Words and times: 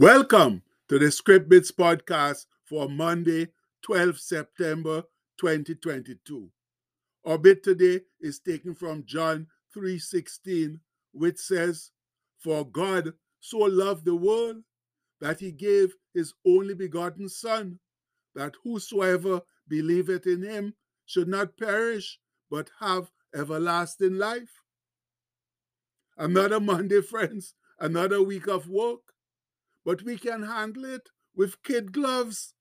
Welcome 0.00 0.62
to 0.88 0.98
the 0.98 1.10
Script 1.10 1.50
Bits 1.50 1.70
podcast 1.70 2.46
for 2.64 2.88
Monday, 2.88 3.48
12 3.82 4.18
September 4.18 5.02
2022. 5.38 6.50
Our 7.26 7.36
bit 7.36 7.62
today 7.62 8.00
is 8.18 8.40
taken 8.40 8.74
from 8.74 9.04
John 9.04 9.48
3:16, 9.74 10.80
which 11.12 11.36
says, 11.36 11.90
"For 12.38 12.66
God 12.66 13.12
so 13.40 13.58
loved 13.58 14.06
the 14.06 14.14
world 14.14 14.64
that 15.18 15.40
he 15.40 15.52
gave 15.52 15.94
his 16.14 16.32
only 16.46 16.72
begotten 16.72 17.28
son, 17.28 17.78
that 18.34 18.56
whosoever 18.64 19.42
believeth 19.68 20.26
in 20.26 20.40
him 20.40 20.76
should 21.04 21.28
not 21.28 21.58
perish, 21.58 22.18
but 22.48 22.70
have 22.78 23.12
everlasting 23.34 24.16
life." 24.16 24.62
Another 26.16 26.58
Monday, 26.58 27.02
friends, 27.12 27.52
another 27.78 28.22
week 28.22 28.46
of 28.46 28.66
work 28.66 29.09
but 29.84 30.02
we 30.02 30.16
can 30.16 30.42
handle 30.42 30.84
it 30.84 31.08
with 31.34 31.62
kid 31.62 31.92
gloves 31.92 32.54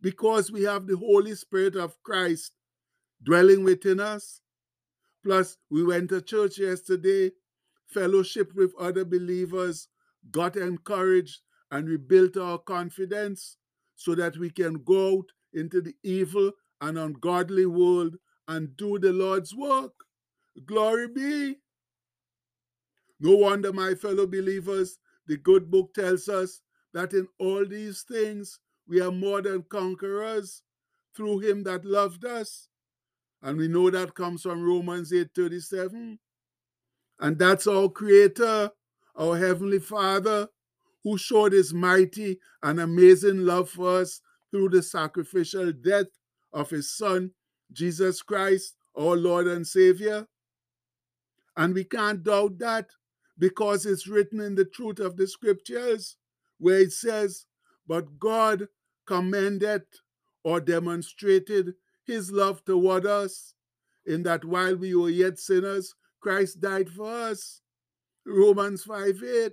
because 0.00 0.50
we 0.50 0.62
have 0.64 0.86
the 0.86 0.96
Holy 0.96 1.34
Spirit 1.34 1.76
of 1.76 2.02
Christ 2.02 2.52
dwelling 3.22 3.64
within 3.64 4.00
us. 4.00 4.40
Plus, 5.24 5.56
we 5.70 5.82
went 5.82 6.10
to 6.10 6.20
church 6.20 6.58
yesterday, 6.58 7.30
fellowship 7.86 8.52
with 8.54 8.74
other 8.78 9.04
believers, 9.04 9.88
got 10.30 10.56
encouraged, 10.56 11.40
and 11.70 11.88
rebuilt 11.88 12.36
our 12.36 12.58
confidence 12.58 13.56
so 13.96 14.14
that 14.14 14.36
we 14.36 14.50
can 14.50 14.74
go 14.84 15.18
out 15.18 15.26
into 15.54 15.80
the 15.80 15.94
evil 16.02 16.52
and 16.80 16.98
ungodly 16.98 17.66
world 17.66 18.16
and 18.48 18.76
do 18.76 18.98
the 18.98 19.12
Lord's 19.12 19.54
work. 19.54 19.92
Glory 20.66 21.08
be. 21.08 21.56
No 23.20 23.36
wonder, 23.36 23.72
my 23.72 23.94
fellow 23.94 24.26
believers, 24.26 24.98
the 25.26 25.38
good 25.38 25.70
book 25.70 25.94
tells 25.94 26.28
us 26.28 26.60
that 26.94 27.12
in 27.12 27.28
all 27.38 27.66
these 27.66 28.02
things 28.02 28.58
we 28.88 29.00
are 29.00 29.10
more 29.10 29.42
than 29.42 29.64
conquerors 29.64 30.62
through 31.14 31.40
him 31.40 31.62
that 31.64 31.84
loved 31.84 32.24
us. 32.24 32.68
And 33.42 33.58
we 33.58 33.68
know 33.68 33.90
that 33.90 34.14
comes 34.14 34.42
from 34.42 34.62
Romans 34.62 35.12
8:37. 35.12 36.18
And 37.20 37.38
that's 37.38 37.66
our 37.66 37.88
creator, 37.88 38.70
our 39.16 39.36
heavenly 39.36 39.78
Father, 39.78 40.48
who 41.02 41.18
showed 41.18 41.52
his 41.52 41.74
mighty 41.74 42.40
and 42.62 42.80
amazing 42.80 43.44
love 43.44 43.70
for 43.70 44.00
us 44.00 44.20
through 44.50 44.70
the 44.70 44.82
sacrificial 44.82 45.72
death 45.72 46.06
of 46.52 46.70
his 46.70 46.90
son, 46.96 47.32
Jesus 47.72 48.22
Christ, 48.22 48.76
our 48.96 49.16
Lord 49.16 49.46
and 49.46 49.66
Savior. 49.66 50.26
And 51.56 51.74
we 51.74 51.84
can't 51.84 52.22
doubt 52.22 52.58
that 52.58 52.88
because 53.38 53.84
it's 53.86 54.06
written 54.06 54.40
in 54.40 54.54
the 54.54 54.64
truth 54.64 55.00
of 55.00 55.16
the 55.16 55.26
scriptures 55.26 56.16
where 56.58 56.80
it 56.80 56.92
says, 56.92 57.46
But 57.86 58.18
God 58.18 58.68
commended 59.06 59.82
or 60.42 60.60
demonstrated 60.60 61.74
his 62.04 62.30
love 62.30 62.64
toward 62.64 63.06
us, 63.06 63.54
in 64.06 64.22
that 64.24 64.44
while 64.44 64.76
we 64.76 64.94
were 64.94 65.10
yet 65.10 65.38
sinners, 65.38 65.94
Christ 66.20 66.60
died 66.60 66.90
for 66.90 67.10
us. 67.10 67.60
Romans 68.26 68.84
5 68.84 69.22
8. 69.22 69.52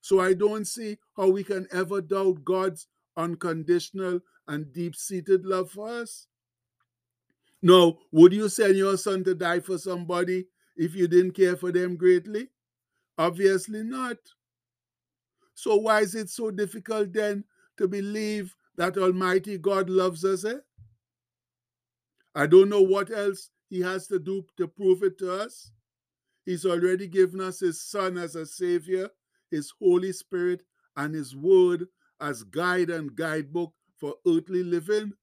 So 0.00 0.20
I 0.20 0.34
don't 0.34 0.66
see 0.66 0.98
how 1.16 1.28
we 1.28 1.42
can 1.42 1.66
ever 1.72 2.00
doubt 2.00 2.44
God's 2.44 2.86
unconditional 3.16 4.20
and 4.46 4.72
deep 4.72 4.94
seated 4.94 5.44
love 5.44 5.70
for 5.70 5.88
us. 5.88 6.28
Now, 7.62 7.98
would 8.12 8.32
you 8.32 8.48
send 8.48 8.76
your 8.76 8.96
son 8.96 9.24
to 9.24 9.34
die 9.34 9.60
for 9.60 9.78
somebody 9.78 10.46
if 10.76 10.94
you 10.94 11.08
didn't 11.08 11.32
care 11.32 11.56
for 11.56 11.72
them 11.72 11.96
greatly? 11.96 12.48
Obviously 13.18 13.82
not. 13.82 14.18
So 15.56 15.74
why 15.76 16.02
is 16.02 16.14
it 16.14 16.28
so 16.28 16.50
difficult 16.50 17.14
then 17.14 17.42
to 17.78 17.88
believe 17.88 18.54
that 18.76 18.98
Almighty 18.98 19.56
God 19.56 19.88
loves 19.88 20.22
us? 20.22 20.44
Eh? 20.44 20.58
I 22.34 22.46
don't 22.46 22.68
know 22.68 22.82
what 22.82 23.10
else 23.10 23.48
he 23.70 23.80
has 23.80 24.06
to 24.08 24.18
do 24.18 24.44
to 24.58 24.68
prove 24.68 25.02
it 25.02 25.16
to 25.18 25.32
us. 25.32 25.72
He's 26.44 26.66
already 26.66 27.08
given 27.08 27.40
us 27.40 27.60
his 27.60 27.80
Son 27.80 28.18
as 28.18 28.36
a 28.36 28.44
Savior, 28.44 29.08
his 29.50 29.72
Holy 29.80 30.12
Spirit, 30.12 30.62
and 30.94 31.14
his 31.14 31.34
Word 31.34 31.86
as 32.20 32.42
guide 32.42 32.90
and 32.90 33.16
guidebook 33.16 33.72
for 33.96 34.14
earthly 34.28 34.62
living. 34.62 35.14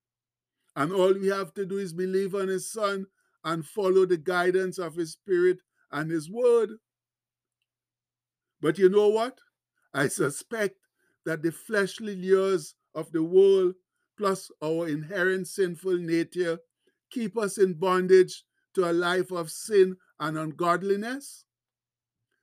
And 0.76 0.92
all 0.92 1.14
we 1.14 1.28
have 1.28 1.54
to 1.54 1.66
do 1.68 1.78
is 1.78 1.94
believe 1.94 2.34
on 2.34 2.48
his 2.48 2.72
Son 2.72 3.06
and 3.44 3.64
follow 3.64 4.08
the 4.08 4.18
guidance 4.18 4.80
of 4.80 4.96
his 4.96 5.12
Spirit 5.12 5.62
and 5.92 6.10
his 6.10 6.28
Word. 6.28 6.72
But 8.62 8.80
you 8.80 8.90
know 8.90 9.10
what? 9.10 9.38
I 9.94 10.08
suspect 10.08 10.78
that 11.26 11.42
the 11.42 11.52
fleshly 11.52 12.16
lures 12.16 12.76
of 12.96 13.12
the 13.12 13.24
world, 13.24 13.76
plus 14.18 14.52
our 14.64 14.88
inherent 14.88 15.48
sinful 15.48 15.98
nature, 15.98 16.60
keep 17.10 17.38
us 17.38 17.58
in 17.58 17.74
bondage 17.74 18.44
to 18.74 18.90
a 18.90 18.94
life 18.94 19.32
of 19.32 19.52
sin 19.52 19.96
and 20.20 20.38
ungodliness. 20.38 21.46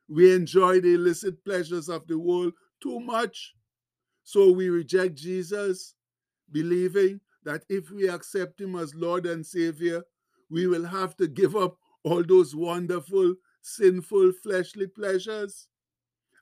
We 0.08 0.34
enjoy 0.34 0.80
the 0.80 0.94
illicit 0.94 1.44
pleasures 1.44 1.88
of 1.88 2.06
the 2.06 2.18
world 2.18 2.52
too 2.82 3.00
much, 3.00 3.54
so 4.24 4.50
we 4.50 4.68
reject 4.68 5.16
Jesus, 5.16 5.94
believing 6.50 7.20
that 7.44 7.64
if 7.68 7.90
we 7.90 8.08
accept 8.08 8.60
Him 8.60 8.76
as 8.76 8.94
Lord 8.94 9.26
and 9.26 9.44
Savior, 9.44 10.02
we 10.50 10.66
will 10.66 10.84
have 10.84 11.16
to 11.16 11.28
give 11.28 11.56
up 11.56 11.76
all 12.02 12.22
those 12.22 12.54
wonderful, 12.54 13.34
sinful, 13.62 14.32
fleshly 14.42 14.86
pleasures. 14.86 15.68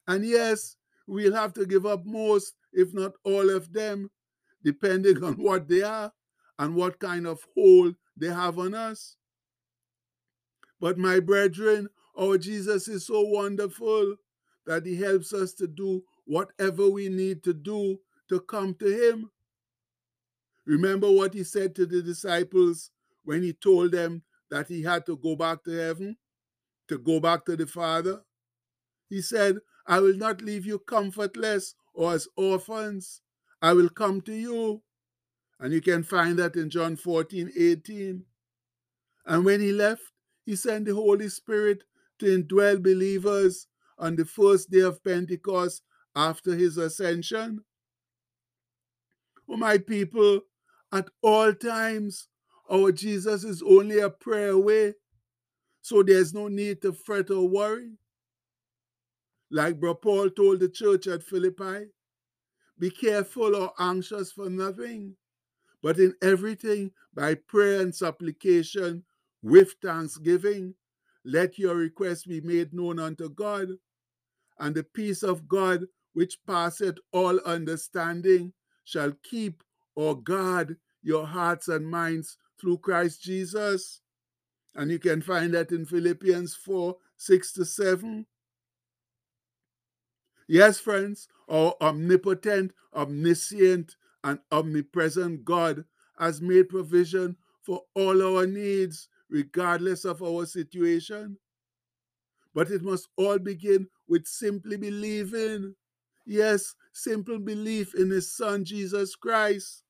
And 0.07 0.25
yes, 0.25 0.78
we'll 1.09 1.35
have 1.35 1.55
to 1.55 1.67
give 1.67 1.87
up 1.87 2.05
most, 2.05 2.55
if 2.73 2.93
not 2.95 3.13
all 3.25 3.51
of 3.51 3.73
them, 3.73 4.11
depending 4.63 5.25
on 5.25 5.35
what 5.35 5.67
they 5.67 5.83
are 5.83 6.13
and 6.59 6.75
what 6.75 7.01
kind 7.01 7.27
of 7.27 7.41
hold 7.57 7.97
they 8.17 8.29
have 8.29 8.59
on 8.59 8.75
us. 8.75 9.17
But 10.81 10.99
my 10.99 11.19
brethren, 11.19 11.89
our 12.17 12.39
Jesus 12.39 12.87
is 12.87 13.07
so 13.07 13.23
wonderful 13.23 14.17
that 14.67 14.85
he 14.85 14.97
helps 14.97 15.33
us 15.33 15.55
to 15.55 15.67
do 15.67 16.03
whatever 16.27 16.89
we 16.89 17.09
need 17.09 17.43
to 17.45 17.55
do 17.55 17.99
to 18.29 18.41
come 18.41 18.75
to 18.75 18.87
him. 18.87 19.31
Remember 20.67 21.11
what 21.11 21.33
he 21.33 21.43
said 21.43 21.75
to 21.77 21.87
the 21.87 22.03
disciples 22.03 22.91
when 23.25 23.43
he 23.43 23.55
told 23.55 23.93
them 23.93 24.23
that 24.51 24.69
he 24.69 24.83
had 24.83 25.07
to 25.07 25.17
go 25.17 25.35
back 25.35 25.65
to 25.65 25.71
heaven, 25.71 26.17
to 26.89 26.99
go 26.99 27.19
back 27.19 27.47
to 27.47 27.57
the 27.57 27.67
Father? 27.67 28.21
He 29.09 29.23
said, 29.23 29.59
I 29.89 30.01
will 30.01 30.15
not 30.15 30.43
leave 30.43 30.67
you 30.67 30.79
comfortless 30.79 31.75
or 31.95 32.13
as 32.13 32.29
orphans. 32.37 33.23
I 33.63 33.73
will 33.73 33.89
come 33.89 34.21
to 34.23 34.35
you. 34.35 34.83
And 35.59 35.73
you 35.73 35.81
can 35.81 36.05
find 36.05 36.39
that 36.39 36.55
in 36.55 36.71
John 36.71 36.95
14, 36.95 37.51
18. 37.59 38.23
And 39.27 39.45
when 39.45 39.61
he 39.61 39.73
left, 39.73 40.03
he 40.45 40.55
sent 40.55 40.85
the 40.85 40.95
Holy 40.95 41.29
Spirit 41.29 41.83
to 42.19 42.27
indwell 42.27 42.83
believers 42.83 43.67
on 43.99 44.15
the 44.15 44.25
first 44.25 44.71
day 44.71 44.81
of 44.81 45.03
Pentecost 45.03 45.83
after 46.15 46.55
his 46.55 46.77
ascension. 46.77 47.65
Oh, 49.49 49.57
my 49.57 49.79
people, 49.79 50.43
at 50.93 51.09
all 51.23 51.55
times, 51.55 52.29
our 52.71 52.93
Jesus 52.93 53.45
is 53.45 53.63
only 53.63 53.99
a 53.99 54.11
prayer 54.11 54.51
away, 54.51 54.95
so 55.81 56.03
there's 56.03 56.35
no 56.35 56.49
need 56.49 56.83
to 56.83 56.93
fret 56.93 57.31
or 57.31 57.49
worry. 57.49 57.93
Like 59.51 59.81
Bro 59.81 59.97
Paul 59.97 60.31
told 60.31 60.61
the 60.61 60.69
church 60.69 61.07
at 61.07 61.23
Philippi, 61.23 61.89
be 62.79 62.91
careful 62.91 63.57
or 63.57 63.73
anxious 63.79 64.31
for 64.31 64.49
nothing, 64.49 65.17
but 65.83 65.99
in 65.99 66.15
everything 66.23 66.93
by 67.15 67.35
prayer 67.35 67.81
and 67.81 67.95
supplication 67.95 69.05
with 69.43 69.75
thanksgiving, 69.83 70.75
let 71.25 71.59
your 71.59 71.75
requests 71.75 72.25
be 72.25 72.41
made 72.41 72.73
known 72.73 72.99
unto 72.99 73.29
God, 73.31 73.69
and 74.59 74.75
the 74.75 74.85
peace 74.85 75.23
of 75.23 75.49
God, 75.49 75.87
which 76.13 76.39
passeth 76.47 76.97
all 77.13 77.39
understanding, 77.41 78.53
shall 78.85 79.13
keep 79.23 79.63
or 79.95 80.21
guard 80.21 80.77
your 81.03 81.27
hearts 81.27 81.69
and 81.69 81.89
minds 81.89 82.37
through 82.61 82.79
Christ 82.79 83.23
Jesus. 83.23 84.01
And 84.75 84.91
you 84.91 84.99
can 84.99 85.23
find 85.23 85.55
that 85.55 85.73
in 85.73 85.85
Philippians 85.85 86.55
4 86.55 86.97
6 87.17 87.53
to 87.55 87.65
7. 87.65 88.27
Yes, 90.49 90.81
friends, 90.81 91.29
our 91.49 91.75
omnipotent, 91.83 92.73
omniscient, 92.95 93.97
and 94.25 94.41
omnipresent 94.53 95.45
God 95.45 95.85
has 96.19 96.43
made 96.43 96.71
provision 96.71 97.37
for 97.63 97.83
all 97.95 98.23
our 98.23 98.47
needs, 98.47 99.09
regardless 99.31 100.07
of 100.07 100.23
our 100.23 100.47
situation. 100.47 101.39
But 102.55 102.71
it 102.71 102.83
must 102.83 103.09
all 103.17 103.39
begin 103.39 103.89
with 104.09 104.27
simply 104.27 104.77
believing. 104.77 105.75
Yes, 106.27 106.75
simple 106.93 107.39
belief 107.39 107.95
in 107.95 108.11
His 108.11 108.37
Son, 108.37 108.65
Jesus 108.65 109.17
Christ, 109.17 109.85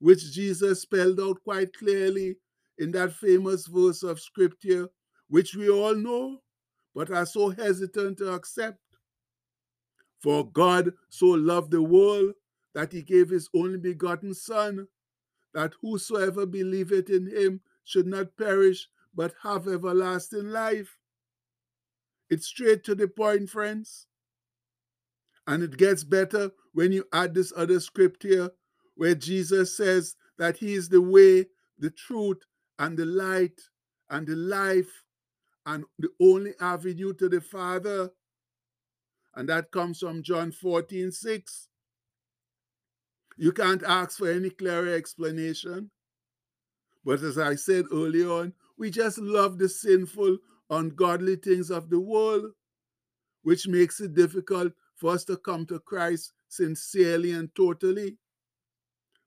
which 0.00 0.32
Jesus 0.32 0.82
spelled 0.82 1.20
out 1.20 1.42
quite 1.44 1.74
clearly 1.74 2.36
in 2.78 2.92
that 2.92 3.12
famous 3.14 3.66
verse 3.68 4.02
of 4.02 4.20
Scripture, 4.20 4.88
which 5.28 5.54
we 5.56 5.70
all 5.70 5.94
know, 5.96 6.38
but 6.94 7.10
are 7.10 7.26
so 7.26 7.50
hesitant 7.50 8.18
to 8.18 8.32
accept. 8.34 8.78
For 10.22 10.48
God 10.48 10.92
so 11.08 11.26
loved 11.26 11.72
the 11.72 11.82
world 11.82 12.34
that 12.74 12.92
he 12.92 13.02
gave 13.02 13.30
his 13.30 13.48
only 13.54 13.78
begotten 13.78 14.34
Son, 14.34 14.86
that 15.52 15.74
whosoever 15.82 16.46
believeth 16.46 17.10
in 17.10 17.26
him 17.26 17.60
should 17.84 18.06
not 18.06 18.36
perish, 18.36 18.88
but 19.14 19.34
have 19.42 19.66
everlasting 19.68 20.48
life. 20.48 20.96
It's 22.30 22.46
straight 22.46 22.84
to 22.84 22.94
the 22.94 23.08
point, 23.08 23.50
friends. 23.50 24.06
And 25.46 25.62
it 25.62 25.76
gets 25.76 26.04
better 26.04 26.52
when 26.72 26.92
you 26.92 27.04
add 27.12 27.34
this 27.34 27.52
other 27.56 27.80
script 27.80 28.22
here 28.22 28.50
where 28.94 29.14
Jesus 29.14 29.76
says 29.76 30.14
that 30.38 30.56
he 30.56 30.74
is 30.74 30.88
the 30.88 31.02
way, 31.02 31.46
the 31.78 31.90
truth, 31.90 32.38
and 32.78 32.96
the 32.96 33.04
light, 33.04 33.60
and 34.08 34.26
the 34.26 34.36
life, 34.36 35.02
and 35.66 35.84
the 35.98 36.08
only 36.20 36.52
avenue 36.60 37.12
to 37.14 37.28
the 37.28 37.40
Father. 37.40 38.10
And 39.34 39.48
that 39.48 39.70
comes 39.70 39.98
from 40.00 40.22
John 40.22 40.52
14 40.52 41.10
6. 41.10 41.68
You 43.38 43.52
can't 43.52 43.82
ask 43.82 44.18
for 44.18 44.30
any 44.30 44.50
clearer 44.50 44.94
explanation. 44.94 45.90
But 47.04 47.22
as 47.22 47.38
I 47.38 47.56
said 47.56 47.86
earlier 47.90 48.30
on, 48.30 48.52
we 48.78 48.90
just 48.90 49.18
love 49.18 49.58
the 49.58 49.68
sinful, 49.68 50.38
ungodly 50.70 51.36
things 51.36 51.70
of 51.70 51.90
the 51.90 51.98
world, 51.98 52.52
which 53.42 53.66
makes 53.66 54.00
it 54.00 54.14
difficult 54.14 54.72
for 54.96 55.12
us 55.12 55.24
to 55.24 55.36
come 55.36 55.66
to 55.66 55.80
Christ 55.80 56.32
sincerely 56.48 57.32
and 57.32 57.52
totally. 57.54 58.18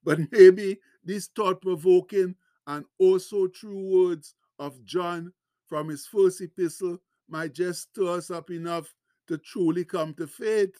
But 0.04 0.20
maybe 0.32 0.80
these 1.04 1.28
thought 1.36 1.62
provoking 1.62 2.36
and 2.68 2.86
also 3.00 3.48
true 3.48 3.80
words 3.80 4.36
of 4.60 4.84
John 4.86 5.34
from 5.68 5.90
his 5.90 6.06
first 6.06 6.42
epistle 6.42 7.00
might 7.28 7.54
just 7.54 7.90
stir 7.90 8.18
us 8.18 8.32
up 8.32 8.52
enough 8.52 8.94
to 9.28 9.38
truly 9.38 9.86
come 9.86 10.14
to 10.16 10.28
faith. 10.28 10.76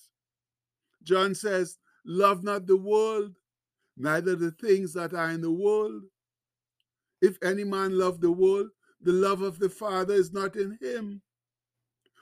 John 1.04 1.36
says, 1.36 1.78
Love 2.06 2.44
not 2.44 2.68
the 2.68 2.78
world, 2.78 3.36
neither 3.98 4.36
the 4.36 4.52
things 4.52 4.94
that 4.94 5.14
are 5.14 5.32
in 5.32 5.42
the 5.42 5.52
world. 5.52 6.04
If 7.22 7.38
any 7.44 7.64
man 7.64 7.98
love 7.98 8.22
the 8.22 8.32
world, 8.32 8.70
the 9.02 9.14
love 9.14 9.42
of 9.42 9.60
the 9.60 9.70
Father 9.70 10.14
is 10.14 10.32
not 10.32 10.56
in 10.56 10.78
him. 10.82 11.22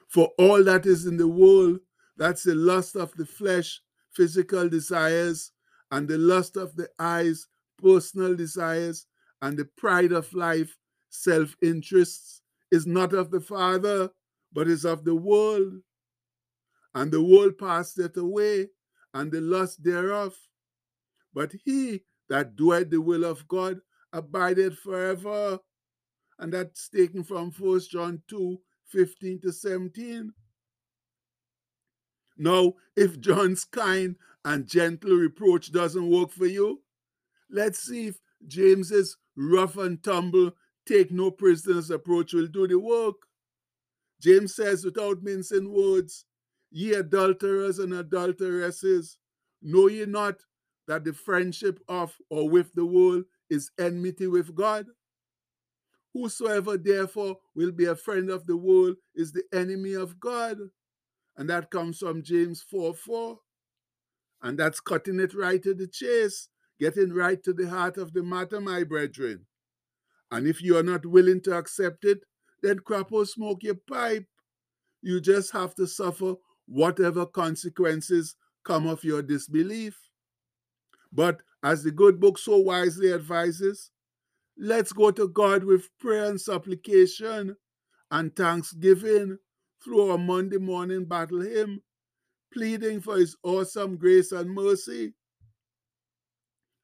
For 0.09 0.29
all 0.37 0.63
that 0.65 0.85
is 0.85 1.05
in 1.05 1.17
the 1.17 1.27
world, 1.27 1.79
that's 2.17 2.43
the 2.43 2.55
lust 2.55 2.95
of 2.95 3.11
the 3.15 3.25
flesh, 3.25 3.81
physical 4.11 4.69
desires, 4.69 5.51
and 5.91 6.07
the 6.07 6.17
lust 6.17 6.57
of 6.57 6.75
the 6.75 6.89
eyes, 6.99 7.47
personal 7.81 8.35
desires, 8.35 9.07
and 9.41 9.57
the 9.57 9.65
pride 9.77 10.11
of 10.11 10.31
life, 10.33 10.77
self 11.09 11.55
interests, 11.61 12.41
is 12.71 12.85
not 12.85 13.13
of 13.13 13.31
the 13.31 13.41
Father, 13.41 14.09
but 14.53 14.67
is 14.67 14.85
of 14.85 15.03
the 15.03 15.15
world. 15.15 15.73
And 16.95 17.12
the 17.12 17.24
world 17.24 17.57
passeth 17.57 18.18
away, 18.18 18.69
and 19.13 19.31
the 19.31 19.42
lust 19.42 19.84
thereof. 19.84 20.36
But 21.34 21.54
he 21.66 22.04
that 22.30 22.56
doeth 22.56 22.90
the 22.90 23.01
will 23.01 23.25
of 23.25 23.48
God 23.48 23.81
abideth 24.12 24.78
forever. 24.80 25.60
And 26.40 26.54
that's 26.54 26.90
taken 26.90 27.24
from 27.24 27.51
1 27.51 27.81
John 27.92 28.22
2 28.28 28.60
15 28.88 29.42
to 29.42 29.51
17. 29.51 30.34
Now, 32.38 32.74
if 32.95 33.19
John's 33.19 33.63
kind 33.63 34.16
and 34.45 34.68
gentle 34.68 35.16
reproach 35.16 35.72
doesn't 35.72 36.10
work 36.10 36.31
for 36.31 36.45
you, 36.45 36.81
let's 37.50 37.80
see 37.80 38.07
if 38.07 38.19
James's 38.45 39.18
rough 39.36 39.78
and 39.78 40.04
tumble, 40.04 40.51
take 40.88 41.12
no 41.12 41.31
prisoners 41.31 41.90
approach 41.90 42.34
will 42.34 42.48
do 42.48 42.68
the 42.68 42.78
work. 42.80 43.16
James 44.19 44.56
says, 44.56 44.86
without 44.86 45.22
mincing 45.24 45.72
words, 45.72 46.25
Ye 46.75 46.95
adulterers 46.95 47.77
and 47.77 47.93
adulteresses, 47.93 49.19
know 49.61 49.87
ye 49.87 50.07
not 50.07 50.37
that 50.87 51.03
the 51.03 51.13
friendship 51.13 51.79
of 51.87 52.15
or 52.31 52.49
with 52.49 52.73
the 52.73 52.83
world 52.83 53.25
is 53.47 53.69
enmity 53.79 54.25
with 54.25 54.55
God? 54.55 54.87
Whosoever 56.15 56.77
therefore 56.77 57.37
will 57.53 57.71
be 57.71 57.85
a 57.85 57.95
friend 57.95 58.31
of 58.31 58.47
the 58.47 58.57
world 58.57 58.95
is 59.13 59.31
the 59.31 59.43
enemy 59.53 59.93
of 59.93 60.19
God. 60.19 60.57
And 61.37 61.47
that 61.47 61.69
comes 61.69 61.99
from 61.99 62.23
James 62.23 62.63
4 62.63 62.95
4. 62.95 63.37
And 64.41 64.57
that's 64.57 64.79
cutting 64.79 65.19
it 65.19 65.35
right 65.35 65.61
to 65.61 65.75
the 65.75 65.87
chase, 65.87 66.49
getting 66.79 67.13
right 67.13 67.41
to 67.43 67.53
the 67.53 67.69
heart 67.69 67.97
of 67.97 68.13
the 68.13 68.23
matter, 68.23 68.59
my 68.59 68.83
brethren. 68.83 69.45
And 70.31 70.47
if 70.47 70.59
you 70.59 70.75
are 70.75 70.83
not 70.83 71.05
willing 71.05 71.41
to 71.41 71.55
accept 71.55 72.03
it, 72.03 72.23
then 72.63 72.79
crap 72.79 73.11
or 73.11 73.27
smoke 73.27 73.61
your 73.61 73.75
pipe. 73.75 74.25
You 75.03 75.21
just 75.21 75.51
have 75.51 75.75
to 75.75 75.85
suffer 75.85 76.33
whatever 76.73 77.23
consequences 77.23 78.35
come 78.63 78.87
of 78.87 79.03
your 79.03 79.21
disbelief. 79.21 79.95
But 81.11 81.41
as 81.61 81.83
the 81.83 81.91
good 81.91 82.19
book 82.19 82.39
so 82.39 82.57
wisely 82.57 83.13
advises, 83.13 83.91
let's 84.57 84.91
go 84.91 85.11
to 85.11 85.27
God 85.27 85.63
with 85.63 85.87
prayer 85.99 86.25
and 86.25 86.41
supplication 86.41 87.55
and 88.09 88.35
thanksgiving 88.35 89.37
through 89.83 90.09
our 90.09 90.17
Monday 90.17 90.57
morning 90.57 91.05
battle 91.05 91.41
hymn, 91.41 91.79
pleading 92.51 93.01
for 93.01 93.17
his 93.17 93.37
awesome 93.43 93.95
grace 93.95 94.31
and 94.31 94.49
mercy. 94.49 95.13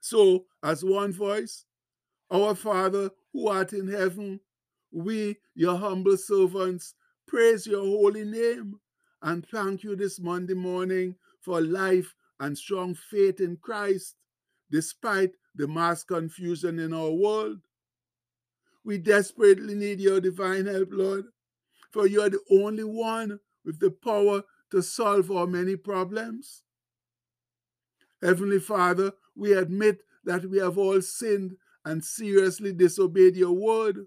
So, 0.01 0.45
as 0.63 0.83
one 0.83 1.13
voice, 1.13 1.65
our 2.29 2.53
Father 2.53 3.09
who 3.33 3.47
art 3.47 3.73
in 3.73 3.87
heaven, 3.87 4.39
we, 4.91 5.37
your 5.55 5.77
humble 5.77 6.17
servants, 6.17 6.93
praise 7.27 7.65
your 7.65 7.81
holy 7.81 8.23
name 8.23 8.79
and 9.21 9.45
thank 9.47 9.83
you 9.83 9.95
this 9.95 10.19
Monday 10.19 10.53
morning 10.53 11.15
for 11.41 11.61
life 11.61 12.15
and 12.39 12.57
strong 12.57 12.95
faith 12.95 13.39
in 13.39 13.57
Christ, 13.57 14.15
despite 14.71 15.31
the 15.55 15.67
mass 15.67 16.03
confusion 16.03 16.79
in 16.79 16.93
our 16.93 17.11
world. 17.11 17.59
We 18.85 18.97
desperately 18.97 19.75
need 19.75 19.99
your 19.99 20.21
divine 20.21 20.65
help, 20.65 20.89
Lord, 20.91 21.25
for 21.91 22.07
you 22.07 22.21
are 22.21 22.29
the 22.29 22.39
only 22.49 22.85
one 22.85 23.39
with 23.65 23.79
the 23.79 23.91
power 23.91 24.43
to 24.71 24.81
solve 24.81 25.29
our 25.31 25.47
many 25.47 25.75
problems. 25.75 26.63
Heavenly 28.21 28.59
Father, 28.59 29.13
we 29.35 29.53
admit 29.53 29.99
that 30.23 30.45
we 30.49 30.59
have 30.59 30.77
all 30.77 31.01
sinned 31.01 31.55
and 31.85 32.03
seriously 32.03 32.71
disobeyed 32.73 33.35
your 33.35 33.53
word, 33.53 34.05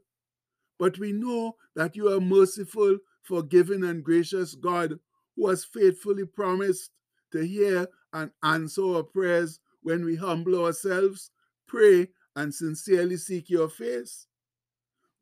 but 0.78 0.98
we 0.98 1.12
know 1.12 1.56
that 1.74 1.96
you 1.96 2.12
are 2.12 2.20
merciful 2.20 2.98
forgiving, 3.22 3.84
and 3.84 4.04
gracious 4.04 4.54
God 4.54 4.98
who 5.36 5.48
has 5.48 5.64
faithfully 5.64 6.26
promised 6.26 6.90
to 7.32 7.44
hear 7.44 7.86
and 8.12 8.30
answer 8.42 8.96
our 8.96 9.02
prayers 9.02 9.60
when 9.82 10.04
we 10.04 10.16
humble 10.16 10.64
ourselves, 10.64 11.30
pray, 11.66 12.08
and 12.36 12.54
sincerely 12.54 13.16
seek 13.16 13.48
your 13.48 13.68
face. 13.68 14.26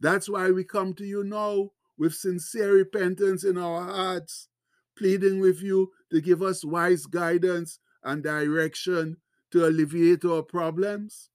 That's 0.00 0.28
why 0.28 0.50
we 0.50 0.64
come 0.64 0.94
to 0.94 1.04
you 1.04 1.24
now 1.24 1.70
with 1.98 2.14
sincere 2.14 2.74
repentance 2.74 3.44
in 3.44 3.58
our 3.58 3.82
hearts, 3.82 4.48
pleading 4.96 5.40
with 5.40 5.62
you 5.62 5.92
to 6.10 6.20
give 6.20 6.42
us 6.42 6.64
wise 6.64 7.06
guidance 7.06 7.78
and 8.04 8.22
direction 8.22 9.16
to 9.50 9.66
alleviate 9.66 10.24
our 10.24 10.42
problems. 10.42 11.28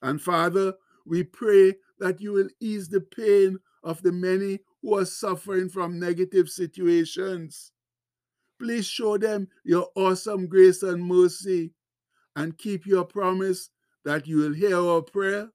And 0.00 0.20
Father, 0.20 0.74
we 1.04 1.22
pray 1.22 1.74
that 1.98 2.20
you 2.20 2.32
will 2.32 2.48
ease 2.60 2.88
the 2.88 3.00
pain 3.00 3.58
of 3.82 4.02
the 4.02 4.12
many 4.12 4.60
who 4.82 4.98
are 4.98 5.04
suffering 5.04 5.68
from 5.68 5.98
negative 5.98 6.48
situations. 6.48 7.72
Please 8.58 8.86
show 8.86 9.16
them 9.16 9.48
your 9.64 9.88
awesome 9.94 10.46
grace 10.46 10.82
and 10.82 11.04
mercy 11.04 11.72
and 12.36 12.58
keep 12.58 12.86
your 12.86 13.04
promise 13.04 13.70
that 14.04 14.26
you 14.26 14.38
will 14.38 14.52
hear 14.52 14.76
our 14.76 15.02
prayer, 15.02 15.48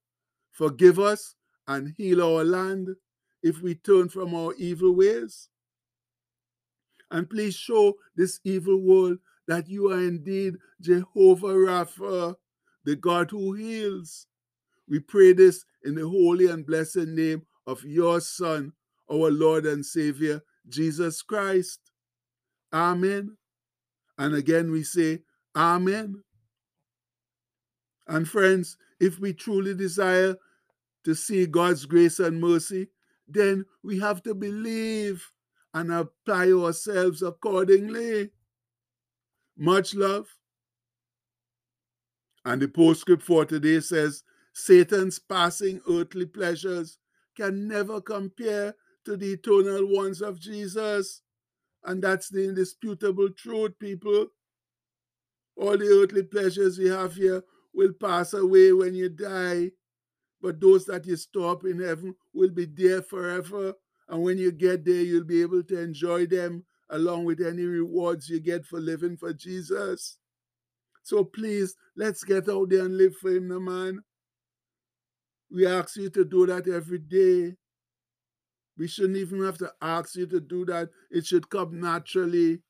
forgive 0.52 1.00
us, 1.00 1.36
and 1.68 1.94
heal 1.98 2.22
our 2.22 2.44
land 2.44 2.90
if 3.44 3.62
we 3.62 3.76
turn 3.76 4.10
from 4.10 4.34
our 4.34 4.54
evil 4.56 4.96
ways. 4.96 5.50
And 7.12 7.30
please 7.30 7.56
show 7.56 7.96
this 8.16 8.40
evil 8.44 8.82
world 8.82 9.20
that 9.48 9.70
you 9.70 9.92
are 9.92 10.00
indeed 10.00 10.56
Jehovah 10.82 11.48
Rapha, 11.48 12.36
the 12.84 12.96
God 12.96 13.32
who 13.32 13.54
heals. 13.54 14.28
We 14.90 15.00
pray 15.00 15.34
this 15.34 15.66
in 15.84 15.96
the 15.96 16.08
holy 16.08 16.48
and 16.48 16.66
blessed 16.66 17.08
name 17.08 17.44
of 17.66 17.84
your 17.84 18.20
Son, 18.22 18.74
our 19.12 19.32
Lord 19.32 19.66
and 19.66 19.86
Savior, 19.86 20.42
Jesus 20.68 21.22
Christ. 21.22 21.80
Amen. 22.74 23.38
And 24.18 24.36
again 24.36 24.72
we 24.72 24.84
say, 24.84 25.20
Amen. 25.56 26.24
And 28.08 28.28
friends, 28.28 28.78
if 29.00 29.20
we 29.20 29.34
truly 29.34 29.74
desire 29.74 30.36
to 31.04 31.16
see 31.16 31.46
God's 31.46 31.86
grace 31.86 32.20
and 32.20 32.40
mercy, 32.40 32.88
then 33.28 33.66
we 33.84 34.00
have 34.00 34.24
to 34.24 34.34
believe 34.34 35.26
and 35.74 35.92
apply 35.92 36.52
ourselves 36.52 37.22
accordingly. 37.22 38.30
Much 39.58 39.94
love. 39.94 40.28
And 42.46 42.62
the 42.62 42.68
postscript 42.68 43.24
for 43.24 43.46
today 43.46 43.82
says 43.82 44.24
Satan's 44.54 45.20
passing 45.20 45.82
earthly 45.90 46.26
pleasures 46.26 46.98
can 47.36 47.68
never 47.68 48.00
compare 48.00 48.74
to 49.08 49.16
the 49.16 49.32
eternal 49.32 49.88
ones 49.88 50.22
of 50.22 50.38
Jesus. 50.38 51.22
And 51.86 52.04
that's 52.04 52.28
the 52.28 52.44
indisputable 52.44 53.30
truth, 53.30 53.72
people. 53.80 54.28
All 55.56 55.78
the 55.78 56.02
earthly 56.04 56.24
pleasures 56.24 56.78
you 56.78 56.92
have 56.92 57.16
here 57.16 57.42
will 57.74 57.94
pass 57.94 58.34
away 58.34 58.74
when 58.74 58.94
you 58.94 59.08
die. 59.08 59.72
But 60.42 60.60
those 60.60 60.86
that 60.86 61.06
you 61.06 61.16
store 61.16 61.54
up 61.54 61.64
in 61.64 61.80
heaven 61.80 62.16
will 62.34 62.50
be 62.50 62.66
there 62.66 63.02
forever. 63.02 63.74
And 64.10 64.24
when 64.24 64.38
you 64.38 64.52
get 64.52 64.84
there, 64.84 65.02
you'll 65.02 65.24
be 65.24 65.42
able 65.42 65.64
to 65.64 65.80
enjoy 65.80 66.26
them 66.26 66.66
along 66.90 67.24
with 67.24 67.40
any 67.40 67.64
rewards 67.64 68.28
you 68.28 68.42
get 68.42 68.66
for 68.66 68.82
living 68.82 69.16
for 69.16 69.32
Jesus. 69.32 70.18
So 71.04 71.24
please, 71.24 71.76
let's 71.96 72.26
get 72.26 72.50
out 72.50 72.70
there 72.70 72.84
and 72.84 72.98
live 72.98 73.16
for 73.16 73.32
Him, 73.32 73.48
the 73.48 73.60
man. 73.60 74.02
We 75.50 75.66
ask 75.66 75.96
you 75.96 76.10
to 76.10 76.26
do 76.26 76.46
that 76.48 76.68
every 76.68 77.00
day. 77.00 77.56
We 78.78 78.88
shouldn't 78.88 79.18
even 79.18 79.44
have 79.44 79.58
to 79.60 79.72
ask 79.82 80.16
you 80.16 80.28
to 80.28 80.40
do 80.40 80.66
that. 80.66 80.90
It 81.10 81.26
should 81.26 81.50
come 81.50 81.80
naturally. 81.80 82.62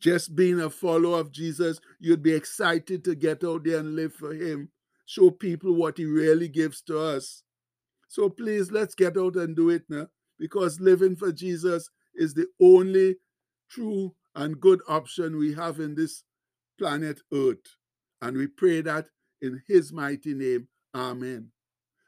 Just 0.00 0.36
being 0.36 0.60
a 0.60 0.70
follower 0.70 1.18
of 1.18 1.32
Jesus, 1.32 1.80
you'd 1.98 2.22
be 2.22 2.32
excited 2.32 3.04
to 3.04 3.14
get 3.14 3.42
out 3.42 3.64
there 3.64 3.78
and 3.78 3.96
live 3.96 4.14
for 4.14 4.32
Him. 4.32 4.70
Show 5.06 5.30
people 5.30 5.74
what 5.74 5.98
He 5.98 6.04
really 6.04 6.48
gives 6.48 6.80
to 6.82 6.98
us. 6.98 7.42
So 8.08 8.28
please, 8.28 8.70
let's 8.70 8.94
get 8.94 9.16
out 9.18 9.34
and 9.36 9.56
do 9.56 9.70
it 9.70 9.82
now 9.88 10.06
because 10.38 10.80
living 10.80 11.16
for 11.16 11.32
Jesus 11.32 11.90
is 12.14 12.34
the 12.34 12.46
only 12.60 13.16
true 13.68 14.14
and 14.36 14.60
good 14.60 14.80
option 14.88 15.36
we 15.36 15.54
have 15.54 15.80
in 15.80 15.94
this 15.94 16.22
planet 16.78 17.20
Earth. 17.32 17.76
And 18.22 18.36
we 18.36 18.46
pray 18.46 18.80
that 18.82 19.06
in 19.42 19.62
His 19.66 19.92
mighty 19.92 20.34
name. 20.34 20.68
Amen. 20.94 21.50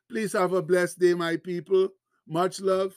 Please 0.09 0.33
have 0.35 0.53
a 0.53 0.63
blessed 0.63 1.01
day, 1.01 1.15
my 1.15 1.37
people. 1.37 1.89
Much 2.28 2.61
love. 2.61 2.92